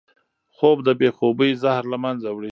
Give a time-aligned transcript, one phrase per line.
[0.55, 2.39] خوب د بې خوبۍ زهر له منځه وړي